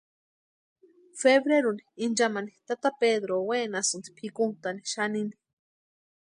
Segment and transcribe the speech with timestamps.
[1.21, 5.35] Febreruni inchamani tata Pedró wenasïnti pʼikuntani xanini.